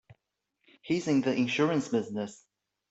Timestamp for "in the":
1.07-1.35